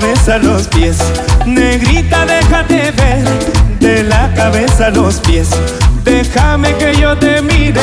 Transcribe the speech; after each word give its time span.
cabeza 0.00 0.34
a 0.34 0.38
los 0.38 0.66
pies. 0.66 0.96
Negrita, 1.46 2.26
déjate 2.26 2.90
ver 2.90 3.24
de 3.78 4.02
la 4.02 4.34
cabeza 4.34 4.86
a 4.86 4.90
los 4.90 5.20
pies. 5.20 5.50
Déjame 6.02 6.74
que 6.74 6.96
yo 6.96 7.16
te 7.16 7.40
mire, 7.40 7.80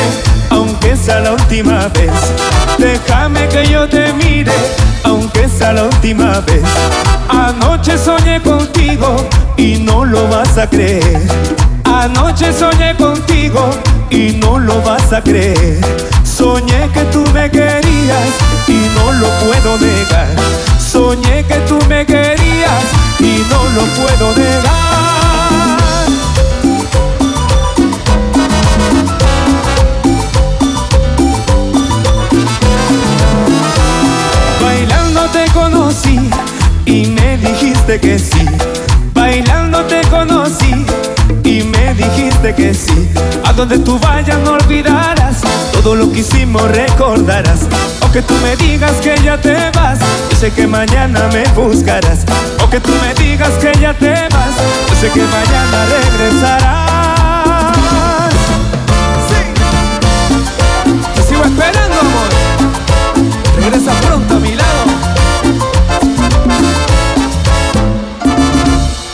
aunque 0.50 0.94
sea 0.94 1.20
la 1.20 1.32
última 1.32 1.88
vez. 1.88 2.12
Déjame 2.76 3.48
que 3.48 3.66
yo 3.66 3.88
te 3.88 4.12
mire, 4.12 4.52
aunque 5.04 5.48
sea 5.48 5.72
la 5.72 5.84
última 5.84 6.40
vez. 6.40 6.62
Anoche 7.30 7.96
soñé 7.96 8.42
contigo 8.42 9.16
y 9.56 9.78
no 9.78 10.04
lo 10.04 10.28
vas 10.28 10.58
a 10.58 10.68
creer. 10.68 11.22
Anoche 11.84 12.52
soñé 12.52 12.94
contigo 12.96 13.70
y 14.10 14.32
no 14.32 14.58
lo 14.58 14.82
vas 14.82 15.14
a 15.14 15.22
creer. 15.22 15.80
Soñé 16.24 16.90
que 16.92 17.04
tú 17.04 17.24
me 17.32 17.50
querías 17.50 18.28
y 18.68 18.86
no 18.96 19.12
lo 19.12 19.28
puedo 19.46 19.78
negar. 19.78 20.28
Soñé 20.92 21.42
que 21.44 21.54
tú 21.66 21.78
me 21.88 22.04
querías 22.04 22.84
y 23.18 23.42
no 23.48 23.64
lo 23.70 23.82
puedo 23.94 24.34
negar. 24.36 25.78
Bailando 34.60 35.22
te 35.32 35.50
conocí 35.52 36.20
y 36.84 37.06
me 37.06 37.38
dijiste 37.38 37.98
que 37.98 38.18
sí. 38.18 38.46
Bailando 39.14 39.86
te 39.86 40.02
conocí 40.10 40.84
y 41.42 41.62
me 41.62 41.94
dijiste 41.94 42.54
que 42.54 42.74
sí. 42.74 43.08
A 43.46 43.54
donde 43.54 43.78
tú 43.78 43.98
vayas 43.98 44.38
no 44.40 44.52
olvidarás 44.52 45.40
todo 45.72 45.94
lo 45.94 46.12
que 46.12 46.18
hicimos 46.18 46.70
recordarás. 46.70 47.60
Que 48.12 48.20
tú 48.20 48.34
me 48.42 48.54
digas 48.56 48.92
que 49.00 49.14
ya 49.24 49.38
te 49.40 49.70
vas, 49.70 49.98
yo 50.30 50.36
sé 50.36 50.50
que 50.50 50.66
mañana 50.66 51.30
me 51.32 51.44
buscarás. 51.54 52.26
O 52.62 52.68
que 52.68 52.78
tú 52.78 52.92
me 53.00 53.14
digas 53.14 53.52
que 53.52 53.72
ya 53.80 53.94
te 53.94 54.10
vas, 54.10 54.54
yo 54.88 54.94
sé 55.00 55.08
que 55.08 55.22
mañana 55.22 55.86
regresarás. 55.86 57.74
Sí. 59.28 59.40
Te 61.14 61.22
sigo 61.22 61.42
esperando, 61.42 62.00
amor. 62.00 62.28
Regresa 63.56 63.92
pronto 64.02 64.34
a 64.34 64.38
mi 64.40 64.56
lado. 64.56 64.84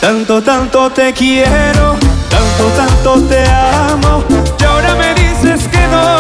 Tanto, 0.01 0.43
tanto 0.43 0.91
te 0.91 1.13
quiero, 1.13 1.97
tanto, 2.31 2.65
tanto 2.77 3.23
te 3.29 3.45
amo. 3.49 4.25
Y 4.59 4.65
ahora 4.65 4.97
me 4.97 5.15
dices 5.15 5.69
que 5.69 5.87
no. 5.87 6.19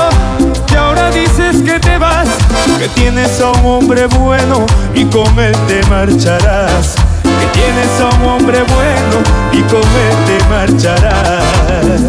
Tienes 2.89 3.41
a 3.41 3.51
un 3.51 3.67
hombre 3.67 4.07
bueno 4.07 4.65
y 4.95 5.05
con 5.07 5.39
él 5.39 5.57
te 5.67 5.83
marcharás. 5.89 6.95
Que 7.23 7.47
tienes 7.59 8.01
a 8.01 8.17
un 8.17 8.29
hombre 8.29 8.63
bueno 8.63 9.23
y 9.53 9.63
con 9.63 9.81
él 9.81 10.15
te 10.27 10.45
marcharás. 10.49 12.03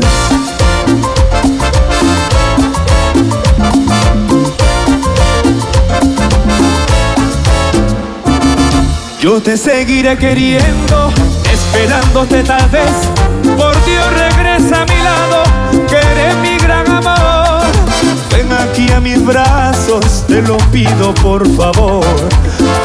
Yo 9.19 9.42
te 9.42 9.57
seguiré 9.57 10.18
queriendo, 10.18 11.12
esperándote 11.51 12.44
tal 12.44 12.69
vez. 12.69 12.92
Por 13.57 13.86
Dios 13.86 14.13
regresa 14.13 14.83
a 14.83 14.86
mi 14.86 15.04
lado, 15.04 15.44
que 15.88 15.98
eres 15.98 16.36
mi 16.38 16.57
gran 16.57 16.89
amor. 16.89 17.28
A 19.00 19.01
mis 19.01 19.25
brazos, 19.25 20.25
te 20.28 20.42
lo 20.42 20.57
pido 20.74 21.13
por 21.24 21.48
favor. 21.56 22.04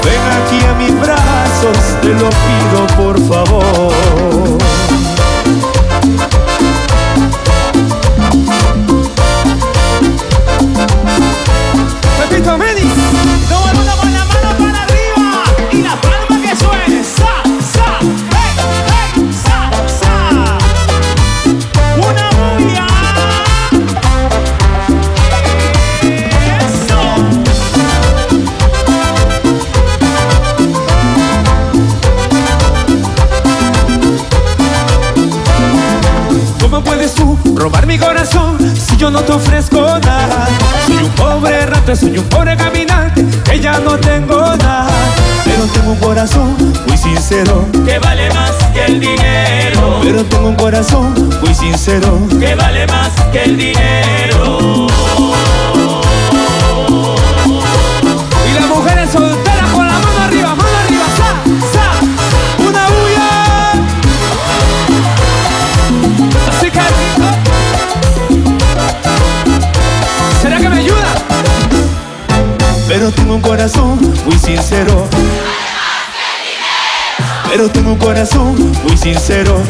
Ven 0.05 0.23
aquí 0.39 0.65
a 0.65 0.75
mis 0.75 1.01
brazos, 1.01 1.77
te 2.03 2.11
lo 2.11 2.31
pido 2.31 2.87
por 2.97 3.21
favor. 3.27 3.93
No 39.15 39.21
te 39.21 39.33
ofrezco 39.33 39.81
nada? 39.81 40.49
Soy 40.87 40.97
un 40.97 41.11
pobre 41.11 41.55
errante, 41.55 41.95
soy 41.95 42.19
un 42.19 42.25
pobre 42.25 42.57
caminante, 42.57 43.25
que 43.45 43.61
ya 43.61 43.79
no 43.79 43.97
tengo 43.97 44.57
nada. 44.57 44.91
Pero 45.45 45.65
tengo 45.73 45.93
un 45.93 45.99
corazón 45.99 46.57
muy 46.89 46.97
sincero, 46.97 47.65
que 47.87 47.99
vale 48.01 48.29
más 48.31 48.51
que 48.73 48.85
el 48.87 48.99
dinero, 48.99 50.01
pero 50.03 50.25
tengo 50.25 50.49
un 50.49 50.57
corazón 50.57 51.15
muy 51.41 51.55
sincero. 51.55 52.19
que 52.41 52.57
vale 52.57 52.87
más 52.89 53.11
que 53.31 53.45
el 53.45 53.57
dinero. 53.57 54.89
Tengo 77.73 77.93
un 77.93 77.99
corazón 77.99 78.55
muy 78.87 78.97
sincero. 78.97 79.63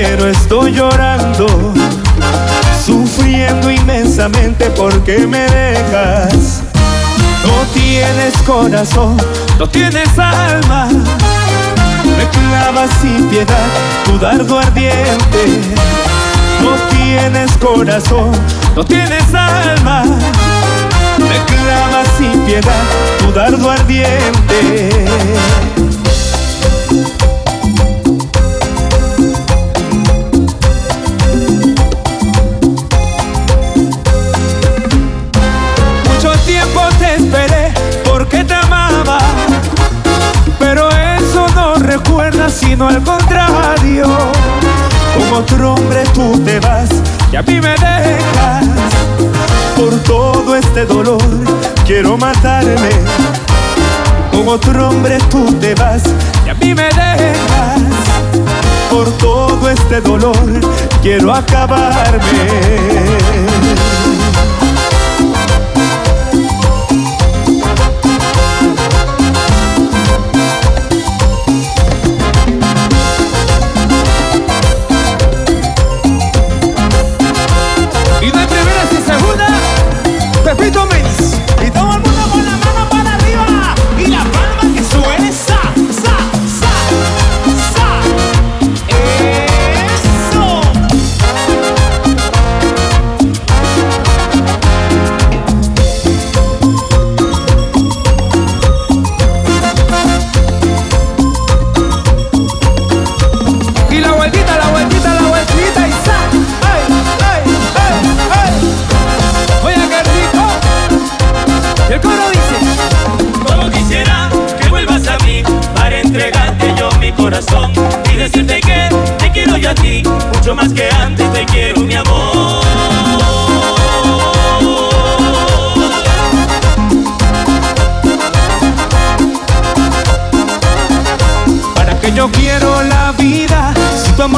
Quiero 0.00 0.28
estoy 0.28 0.72
llorando, 0.72 1.46
sufriendo 2.86 3.68
inmensamente 3.70 4.70
porque 4.70 5.26
me 5.26 5.40
dejas. 5.40 6.62
No 7.44 7.64
tienes 7.74 8.36
corazón, 8.46 9.16
no 9.58 9.68
tienes 9.68 10.08
alma, 10.16 10.86
me 12.16 12.28
clavas 12.28 12.90
sin 13.00 13.28
piedad 13.28 13.68
tu 14.04 14.18
dardo 14.18 14.58
ardiente. 14.58 15.44
No 16.62 16.74
tienes 16.90 17.50
corazón, 17.58 18.30
no 18.76 18.84
tienes 18.84 19.34
alma, 19.34 20.04
me 21.18 21.54
clavas 21.54 22.08
sin 22.18 22.40
piedad 22.42 22.84
tu 23.18 23.32
dardo 23.32 23.70
ardiente. 23.70 25.06
Pero 40.58 40.88
eso 40.90 41.46
no 41.54 41.74
recuerda 41.76 42.48
sino 42.48 42.88
al 42.88 43.02
contrario. 43.02 44.06
Con 45.14 45.42
otro 45.42 45.74
hombre 45.74 46.04
tú 46.14 46.38
te 46.44 46.60
vas 46.60 46.88
y 47.32 47.36
a 47.36 47.42
mí 47.42 47.60
me 47.60 47.70
dejas. 47.70 48.64
Por 49.76 49.94
todo 50.02 50.56
este 50.56 50.84
dolor 50.84 51.22
quiero 51.86 52.16
matarme. 52.16 52.90
Con 54.32 54.48
otro 54.48 54.88
hombre 54.88 55.18
tú 55.30 55.52
te 55.54 55.74
vas 55.74 56.02
y 56.46 56.50
a 56.50 56.54
mí 56.54 56.74
me 56.74 56.84
dejas. 56.84 57.80
Por 58.90 59.10
todo 59.18 59.68
este 59.70 60.00
dolor 60.00 60.60
quiero 61.02 61.32
acabarme. 61.32 62.18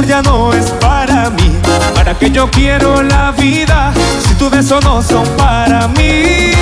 Ya 0.06 0.22
no 0.22 0.52
es 0.52 0.66
para 0.80 1.30
mí? 1.30 1.50
¿Para 1.94 2.18
que 2.18 2.30
yo 2.30 2.50
quiero 2.50 3.02
la 3.02 3.32
vida 3.32 3.92
si 4.26 4.34
tus 4.34 4.50
besos 4.50 4.82
no 4.84 5.02
son 5.02 5.26
para 5.36 5.88
mí? 5.88 6.59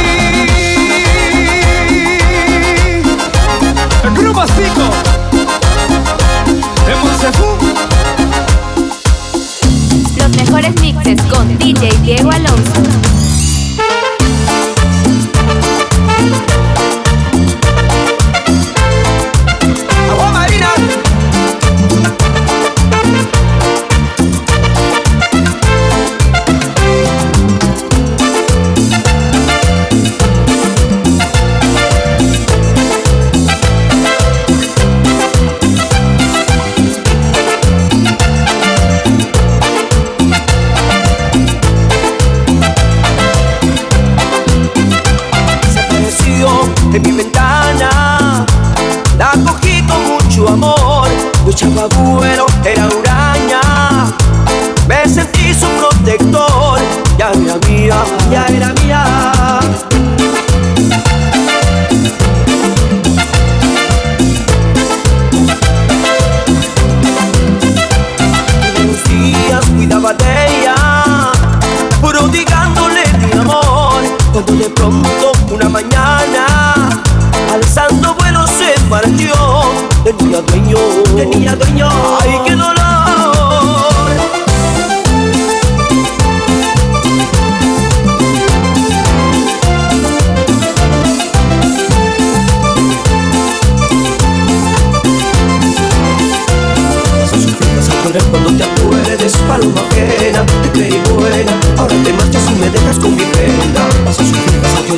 잡아보에 51.58 52.27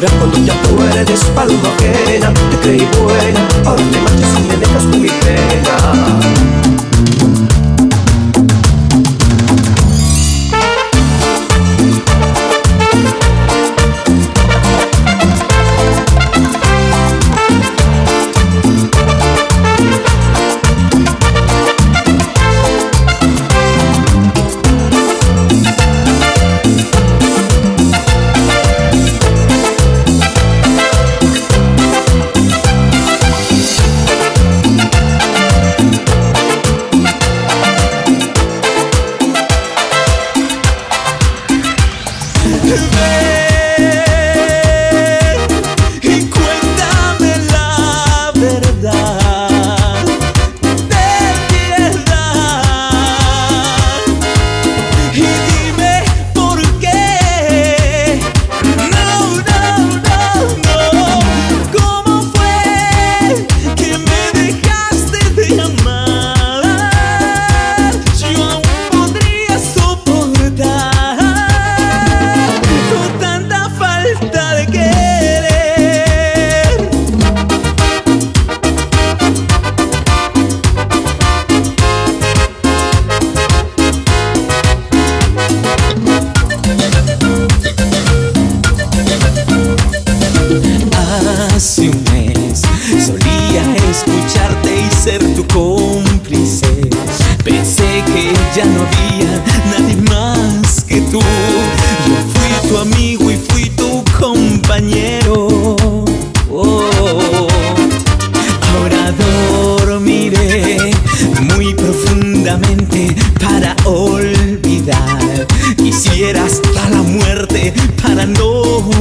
Cuando 0.09 0.39
ya 0.39 0.55
tú 0.63 0.83
eres 0.83 1.07
de 1.07 1.13
espalda 1.13 1.55
ajena 1.77 2.33
Te 2.51 2.57
creí 2.61 2.89
buena, 3.03 3.47
ahora 3.67 3.83
me 3.85 4.01
matas 4.01 4.39
y 4.39 4.49
me 4.49 4.57
dejas 4.57 4.87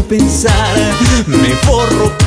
pensar. 0.07 0.75
Me 1.27 1.55
forro. 1.65 2.18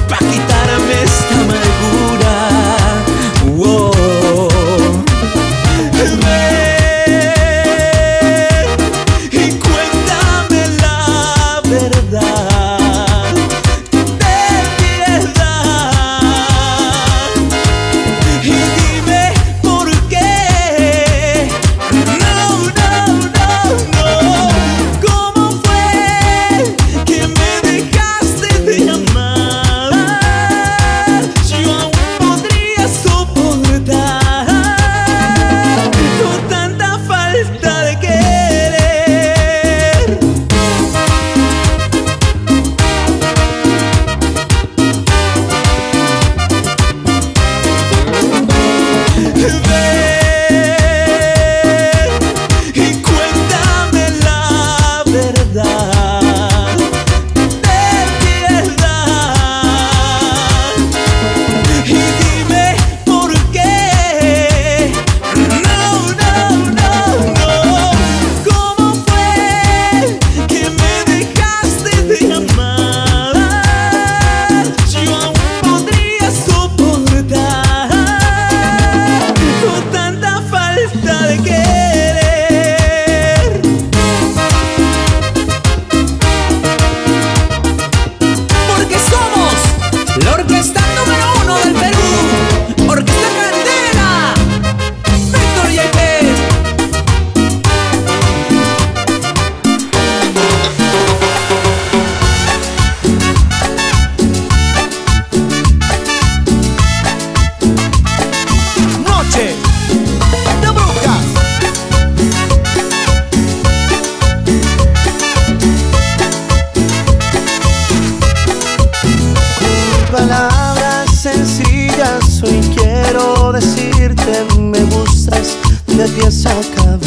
queria 126.23 126.31
só 126.31 126.51
cavar. 126.77 127.02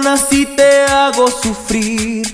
traicionas 0.00 0.32
y 0.32 0.46
te 0.46 0.82
hago 0.84 1.30
sufrir. 1.30 2.26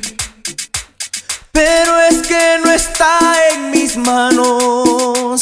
Pero 1.52 2.00
es 2.10 2.26
que 2.26 2.58
no 2.64 2.70
está 2.70 3.18
en 3.52 3.70
mis 3.70 3.96
manos. 3.96 5.40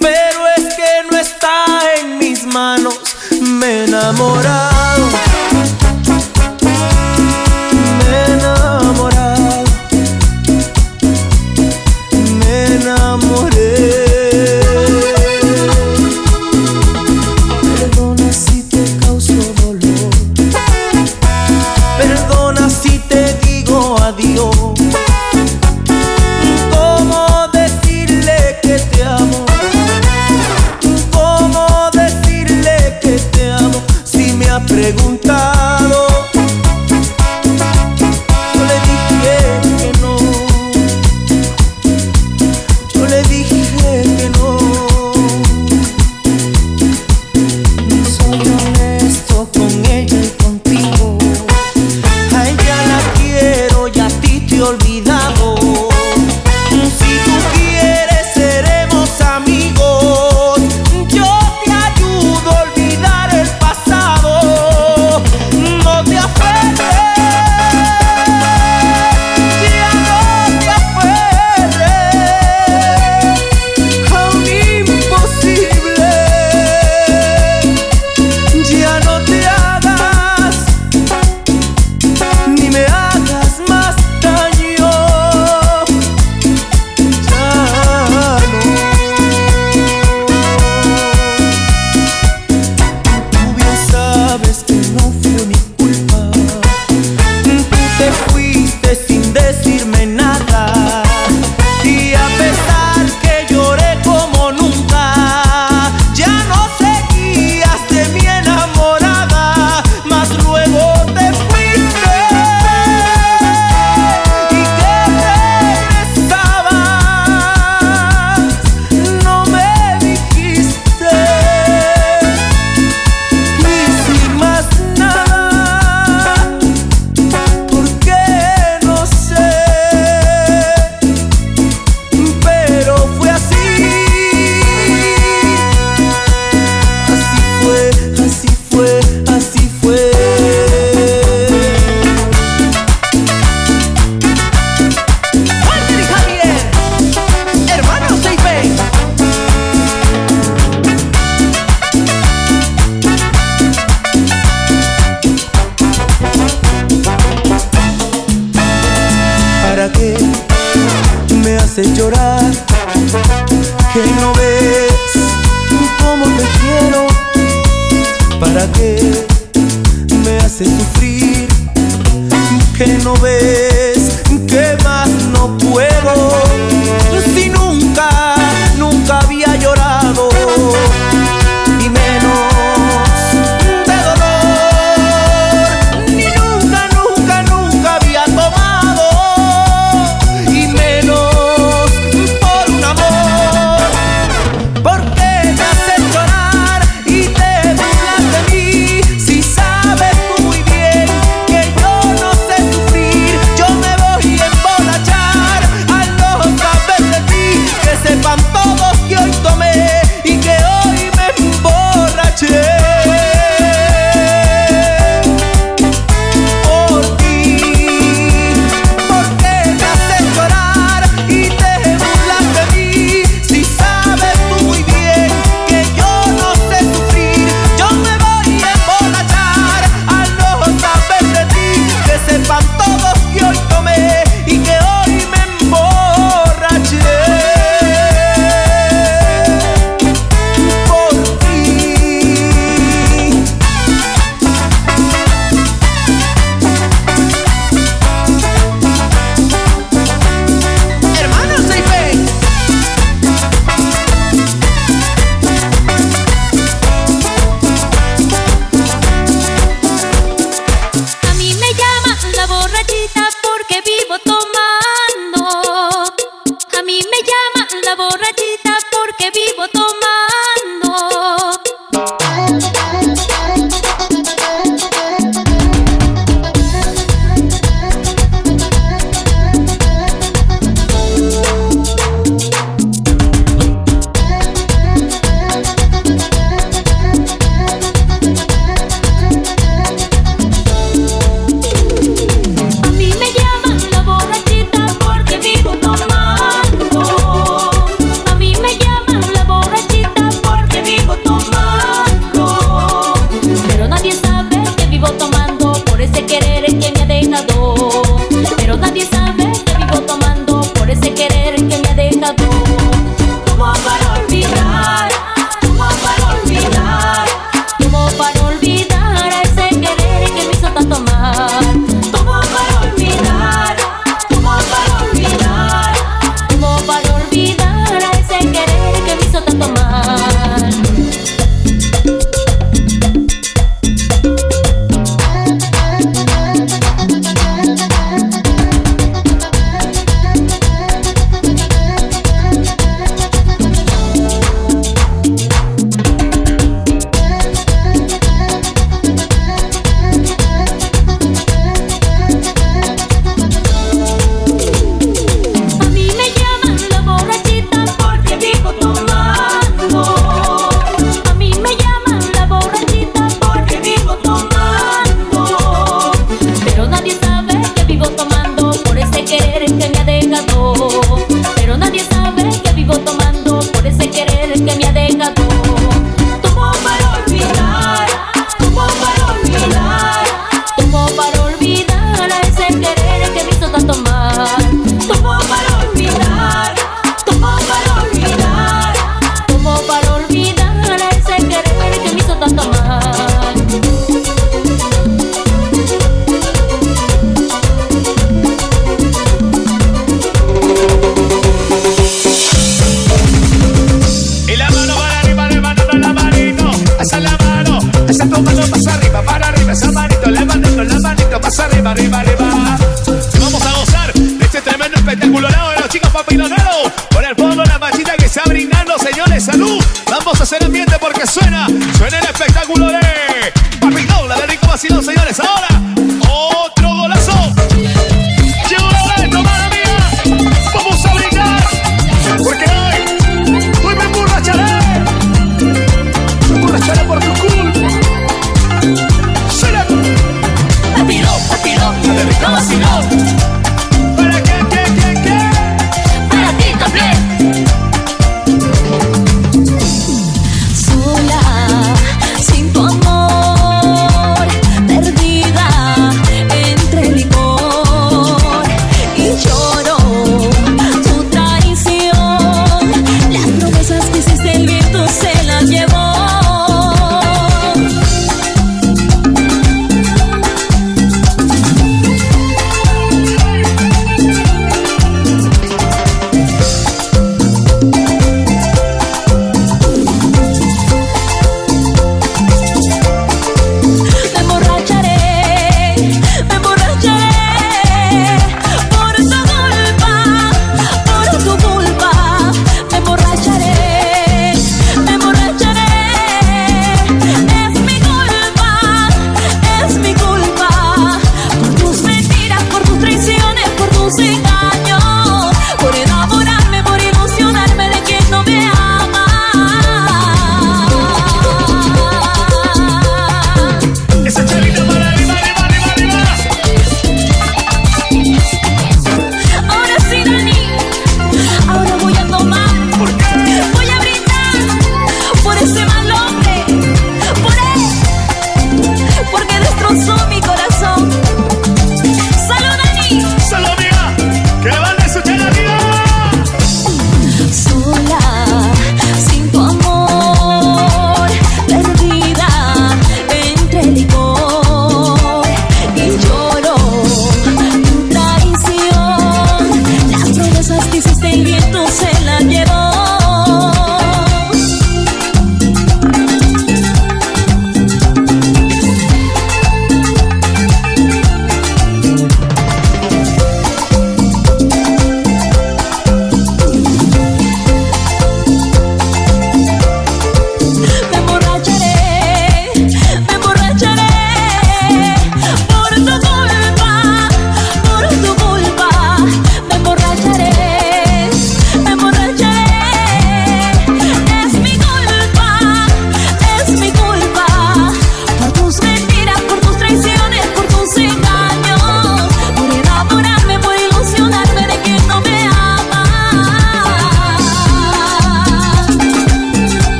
Pero 0.00 0.40
es 0.56 0.74
que 0.74 1.10
no 1.10 1.18
está 1.18 1.64
en 1.98 2.18
mis 2.18 2.44
manos. 2.44 2.98
Me 3.40 3.84
enamora 3.84 4.77